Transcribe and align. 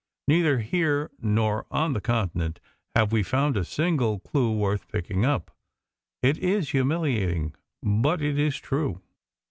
Neither 0.27 0.57
here 0.61 1.11
nor 1.21 1.67
on 1.69 1.93
the 1.93 2.01
Continent 2.01 2.59
have 2.95 3.11
we 3.11 3.21
found 3.21 3.55
a 3.55 3.63
single 3.63 4.17
clue 4.17 4.51
worth 4.57 4.87
picking 4.87 5.25
up. 5.25 5.51
It 6.23 6.39
is 6.39 6.71
humiliating, 6.71 7.53
but 7.83 8.19
it 8.19 8.39
is 8.39 8.57
true." 8.57 9.03